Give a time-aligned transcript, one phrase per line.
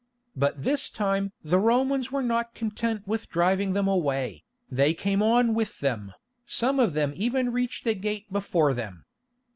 [0.35, 5.53] But this time the Romans were not content with driving them away, they came on
[5.53, 6.11] with them;
[6.43, 9.05] some of them even reached the gate before them.